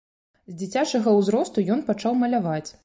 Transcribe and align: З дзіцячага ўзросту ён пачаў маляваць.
З 0.51 0.55
дзіцячага 0.61 1.13
ўзросту 1.19 1.67
ён 1.77 1.87
пачаў 1.93 2.21
маляваць. 2.25 2.69